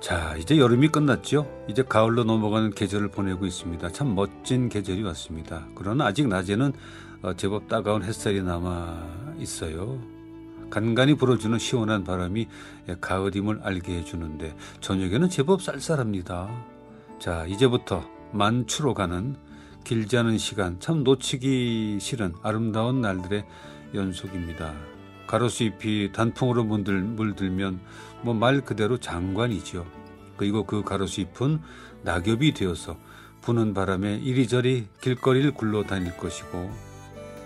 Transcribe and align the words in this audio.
자, 0.00 0.34
이제 0.38 0.56
여름이 0.56 0.88
끝났죠? 0.88 1.46
이제 1.68 1.82
가을로 1.82 2.24
넘어가는 2.24 2.70
계절을 2.70 3.08
보내고 3.08 3.44
있습니다. 3.44 3.90
참 3.90 4.14
멋진 4.14 4.68
계절이 4.70 5.02
왔습니다. 5.02 5.66
그러나 5.74 6.06
아직 6.06 6.26
낮에는 6.26 6.72
어, 7.22 7.34
제법 7.34 7.68
따가운 7.68 8.02
햇살이 8.02 8.42
남아 8.42 9.34
있어요. 9.38 10.00
간간히 10.70 11.14
불어주는 11.14 11.58
시원한 11.58 12.04
바람이 12.04 12.46
가을임을 13.00 13.60
알게 13.62 13.98
해주는데 13.98 14.56
저녁에는 14.80 15.28
제법 15.28 15.60
쌀쌀합니다. 15.62 16.48
자, 17.18 17.44
이제부터 17.46 18.02
만추로 18.32 18.94
가는 18.94 19.36
길지 19.84 20.16
않은 20.16 20.38
시간, 20.38 20.80
참 20.80 21.04
놓치기 21.04 21.98
싫은 22.00 22.34
아름다운 22.42 23.00
날들의 23.02 23.44
연속입니다. 23.94 24.72
가로수 25.26 25.64
잎이 25.64 26.12
단풍으로 26.12 26.64
물들, 26.64 27.02
물들면 27.02 27.80
뭐 28.22 28.34
말 28.34 28.60
그대로 28.60 28.98
장관이지요. 28.98 29.99
그리고 30.40 30.64
그 30.64 30.82
가로수잎은 30.82 31.60
낙엽이 32.02 32.54
되어서 32.54 32.96
부는 33.42 33.74
바람에 33.74 34.16
이리저리 34.16 34.86
길거리를 35.02 35.52
굴러 35.52 35.82
다닐 35.82 36.16
것이고 36.16 36.70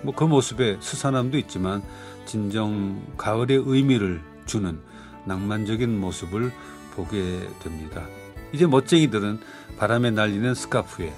뭐 0.03 0.15
그 0.15 0.23
모습에 0.23 0.79
스산함도 0.81 1.37
있지만 1.39 1.83
진정 2.25 3.03
가을의 3.17 3.65
의미를 3.67 4.23
주는 4.47 4.79
낭만적인 5.25 5.99
모습을 5.99 6.53
보게 6.95 7.49
됩니다. 7.65 8.07
이제 8.53 8.65
멋쟁이들은 8.65 9.41
바람에 9.77 10.13
날리는 10.13 10.55
스카프에 10.55 11.13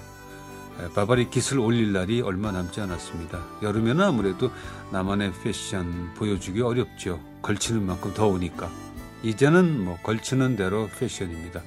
바바리 0.95 1.29
깃을 1.29 1.59
올릴 1.59 1.93
날이 1.93 2.21
얼마 2.21 2.51
남지 2.51 2.81
않았습니다. 2.81 3.39
여름에는 3.61 4.03
아무래도 4.03 4.49
나만의 4.91 5.31
패션 5.43 6.11
보여주기 6.15 6.59
어렵죠. 6.61 7.19
걸치는 7.43 7.85
만큼 7.85 8.15
더우니까. 8.15 8.86
이제는 9.23 9.83
뭐 9.83 9.97
걸치는 10.03 10.55
대로 10.55 10.89
패션입니다. 10.99 11.61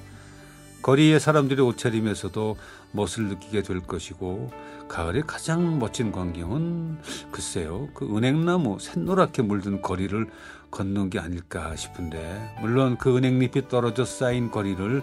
거리의 0.82 1.20
사람들의 1.20 1.64
옷차림에서도 1.64 2.56
멋을 2.92 3.28
느끼게 3.28 3.62
될 3.62 3.80
것이고 3.80 4.50
가을의 4.88 5.24
가장 5.26 5.78
멋진 5.78 6.10
광경은 6.10 6.98
글쎄요 7.30 7.88
그 7.94 8.06
은행나무 8.16 8.78
샛노랗게 8.80 9.42
물든 9.42 9.82
거리를 9.82 10.26
걷는 10.70 11.10
게 11.10 11.18
아닐까 11.18 11.76
싶은데 11.76 12.56
물론 12.60 12.96
그 12.96 13.14
은행잎이 13.16 13.68
떨어져 13.68 14.04
쌓인 14.04 14.50
거리를 14.50 15.02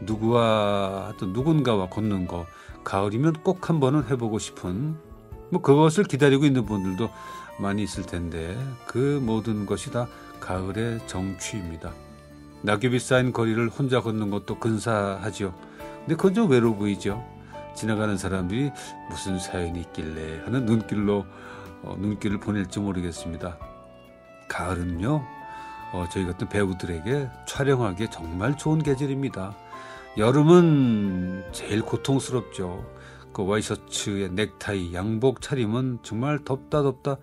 누구와 0.00 1.12
또 1.18 1.26
누군가와 1.26 1.88
걷는 1.90 2.26
거 2.26 2.46
가을이면 2.84 3.42
꼭 3.42 3.68
한 3.68 3.80
번은 3.80 4.08
해보고 4.08 4.38
싶은 4.38 4.96
뭐 5.50 5.60
그것을 5.60 6.04
기다리고 6.04 6.46
있는 6.46 6.64
분들도 6.64 7.10
많이 7.60 7.82
있을 7.82 8.04
텐데 8.04 8.56
그 8.86 9.20
모든 9.22 9.66
것이 9.66 9.90
다 9.92 10.08
가을의 10.40 11.00
정취입니다. 11.06 11.92
낙엽이 12.62 12.98
쌓인 12.98 13.32
거리를 13.32 13.68
혼자 13.68 14.00
걷는 14.00 14.30
것도 14.30 14.58
근사하죠. 14.58 15.54
근데 16.00 16.16
그건 16.16 16.34
좀 16.34 16.50
외로워 16.50 16.76
보이죠. 16.76 17.24
지나가는 17.74 18.16
사람들이 18.16 18.72
무슨 19.08 19.38
사연이 19.38 19.80
있길래 19.80 20.42
하는 20.44 20.64
눈길로 20.64 21.24
어, 21.82 21.96
눈길을 21.98 22.40
보낼지 22.40 22.80
모르겠습니다. 22.80 23.56
가을은요, 24.48 25.24
어, 25.92 26.06
저희 26.10 26.26
같은 26.26 26.48
배우들에게 26.48 27.28
촬영하기에 27.46 28.10
정말 28.10 28.56
좋은 28.56 28.82
계절입니다. 28.82 29.54
여름은 30.16 31.44
제일 31.52 31.82
고통스럽죠. 31.82 32.84
그 33.32 33.46
와이셔츠에 33.46 34.28
넥타이, 34.28 34.92
양복 34.92 35.40
차림은 35.40 36.00
정말 36.02 36.44
덥다 36.44 36.82
덥다 36.82 37.18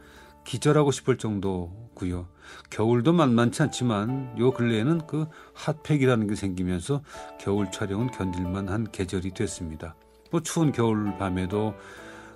기절하고 0.45 0.91
싶을 0.91 1.17
정도고요. 1.17 2.28
겨울도 2.69 3.13
만만치 3.13 3.63
않지만 3.63 4.35
요 4.39 4.51
근래에는 4.51 5.07
그 5.07 5.28
핫팩이라는 5.53 6.28
게 6.28 6.35
생기면서 6.35 7.01
겨울 7.39 7.72
촬영은 7.72 8.11
견딜만한 8.11 8.91
계절이 8.91 9.31
됐습니다. 9.31 9.95
뭐 10.31 10.41
추운 10.41 10.72
겨울 10.72 11.17
밤에도 11.17 11.75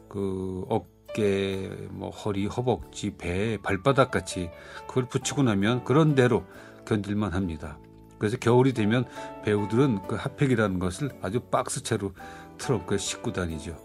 그 0.08 0.66
어깨, 0.70 1.70
뭐 1.92 2.10
허리, 2.10 2.46
허벅지, 2.46 3.12
배, 3.18 3.58
발바닥 3.62 4.12
같이 4.12 4.50
그걸 4.88 5.08
붙이고 5.08 5.44
나면 5.44 5.84
그런 5.84 6.16
대로 6.16 6.46
견딜만 6.86 7.34
합니다. 7.34 7.78
그래서 8.18 8.38
겨울이 8.38 8.74
되면 8.74 9.06
배우들은 9.44 10.08
그 10.08 10.16
핫팩이라는 10.16 10.80
것을 10.80 11.10
아주 11.22 11.40
박스채로 11.40 12.14
트렁크에 12.58 12.98
싣고 12.98 13.32
다니죠. 13.32 13.78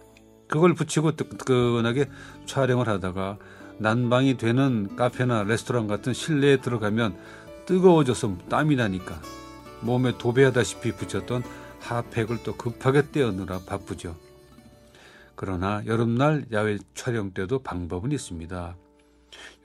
그걸 0.48 0.74
붙이고 0.74 1.16
뜨끈하게 1.16 2.06
촬영을 2.46 2.88
하다가 2.88 3.38
난방이 3.78 4.36
되는 4.36 4.94
카페나 4.96 5.44
레스토랑 5.44 5.86
같은 5.86 6.12
실내에 6.12 6.60
들어가면 6.60 7.16
뜨거워져서 7.66 8.38
땀이 8.48 8.76
나니까 8.76 9.20
몸에 9.80 10.16
도배하다시피 10.18 10.92
붙였던 10.92 11.42
핫팩을 11.80 12.42
또 12.44 12.56
급하게 12.56 13.10
떼어느라 13.10 13.60
바쁘죠. 13.66 14.16
그러나 15.34 15.82
여름날 15.86 16.46
야외 16.52 16.78
촬영 16.94 17.32
때도 17.32 17.60
방법은 17.60 18.12
있습니다. 18.12 18.76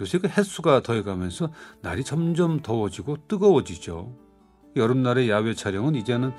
요새 0.02 0.18
그 0.18 0.28
햇수가 0.28 0.81
더해가면서 0.81 1.52
날이 1.81 2.03
점점 2.03 2.62
더워지고 2.62 3.28
뜨거워지죠. 3.28 4.14
여름날의 4.75 5.30
야외 5.30 5.53
촬영은 5.53 5.96
이제는 5.96 6.34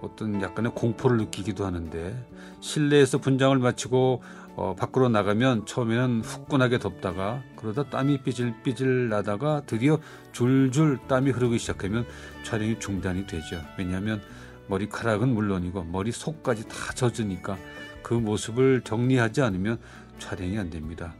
어떤 0.00 0.40
약간의 0.40 0.72
공포를 0.74 1.18
느끼기도 1.18 1.66
하는데 1.66 2.26
실내에서 2.60 3.18
분장을 3.18 3.56
마치고 3.58 4.22
어, 4.56 4.74
밖으로 4.76 5.08
나가면 5.08 5.66
처음에는 5.66 6.22
후끈하게 6.22 6.78
덥다가 6.78 7.42
그러다 7.56 7.84
땀이 7.84 8.22
삐질삐질 8.22 9.08
나다가 9.08 9.62
드디어 9.66 9.98
줄줄 10.32 10.98
땀이 11.08 11.30
흐르기 11.30 11.58
시작하면 11.58 12.04
촬영이 12.44 12.78
중단이 12.78 13.26
되죠. 13.26 13.60
왜냐하면 13.78 14.20
머리카락은 14.68 15.28
물론이고 15.28 15.84
머리 15.84 16.12
속까지 16.12 16.68
다 16.68 16.92
젖으니까 16.94 17.58
그 18.02 18.14
모습을 18.14 18.82
정리하지 18.82 19.42
않으면 19.42 19.78
촬영이 20.18 20.58
안 20.58 20.70
됩니다. 20.70 21.14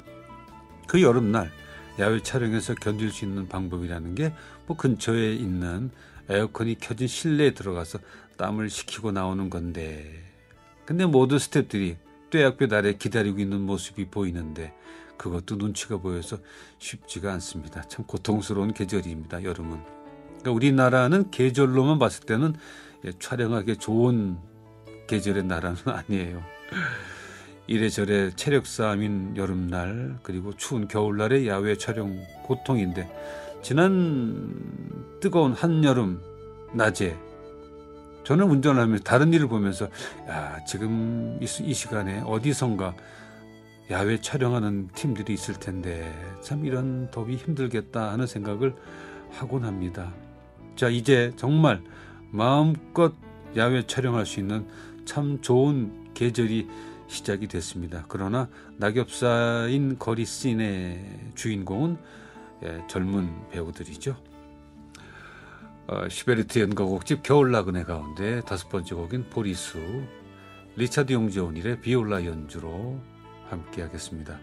그 0.87 1.03
여름날 1.03 1.51
야외 1.99 2.23
촬영에서 2.23 2.75
견딜 2.75 3.11
수 3.11 3.25
있는 3.25 3.49
방법이라는 3.49 4.15
게 4.15 4.33
뭐 4.71 4.77
근처에 4.77 5.35
있는 5.35 5.91
에어컨이 6.29 6.77
켜진 6.77 7.09
실내에 7.09 7.55
들어가서 7.55 7.99
땀을 8.41 8.71
식히고 8.71 9.13
나오는 9.13 9.51
건데 9.51 10.25
근데 10.87 11.05
모든 11.05 11.37
스탭들이 11.37 11.97
떼약볕 12.31 12.73
아래 12.73 12.95
기다리고 12.95 13.39
있는 13.39 13.61
모습이 13.61 14.07
보이는데 14.07 14.73
그것도 15.19 15.57
눈치가 15.57 15.99
보여서 15.99 16.39
쉽지가 16.79 17.31
않습니다. 17.35 17.83
참 17.83 18.07
고통스러운 18.07 18.73
계절입니다. 18.73 19.45
여름은. 19.45 19.79
그러니까 20.25 20.53
우리나라는 20.53 21.31
계절로만 21.31 21.99
봤을 21.99 22.25
때는 22.25 22.55
예, 23.05 23.13
촬영하기 23.19 23.77
좋은 23.77 24.39
계절의 25.07 25.45
나라는 25.45 25.77
아니에요. 25.85 26.43
이래저래 27.67 28.31
체력 28.35 28.67
싸움인 28.67 29.37
여름날 29.37 30.19
그리고 30.23 30.55
추운 30.57 30.89
겨울날의 30.89 31.47
야외 31.47 31.77
촬영 31.77 32.19
고통인데 32.45 33.09
지난 33.63 35.19
뜨거운 35.21 35.53
한여름 35.53 36.23
낮에 36.73 37.30
저는 38.25 38.49
운전을 38.49 38.81
하면서 38.81 39.03
다른 39.03 39.33
일을 39.33 39.49
보면서 39.49 39.89
야 40.29 40.63
지금 40.67 41.39
이, 41.41 41.45
이 41.45 41.75
시간에 41.75 42.23
어디선가 42.25 42.95
야외 43.91 44.21
촬영하는 44.21 44.89
팀들이 44.95 45.35
있을 45.35 45.55
텐데 45.55 46.13
참 46.41 46.65
이런 46.65 47.11
더위 47.11 47.37
힘들겠다 47.37 48.13
하는 48.13 48.27
생각을 48.27 48.75
하곤 49.33 49.65
합니다. 49.65 50.13
자 50.77 50.89
이제 50.89 51.33
정말 51.37 51.83
마음껏 52.31 53.13
야외 53.57 53.85
촬영할 53.87 54.27
수 54.27 54.39
있는 54.39 54.67
참 55.05 55.41
좋은 55.41 56.13
계절이 56.15 56.69
시작이 57.09 57.49
됐습니다. 57.49 58.05
그러나 58.07 58.49
낙엽 58.77 59.11
쌓인 59.11 59.99
거리 59.99 60.25
씬의 60.25 61.33
주인공은 61.35 61.99
예, 62.63 62.83
젊은 62.89 63.49
배우들이죠. 63.51 64.30
어, 65.87 66.09
슈베르트 66.09 66.61
연가곡집 66.61 67.23
겨울나그네 67.23 67.85
가운데 67.85 68.41
다섯 68.43 68.69
번째 68.69 68.95
곡인 68.95 69.31
보리수 69.31 69.79
리차드 70.77 71.13
용재 71.13 71.49
오닐의 71.49 71.81
비올라 71.81 72.25
연주로 72.25 73.01
함께 73.49 73.83
하겠습니다. 73.83 74.39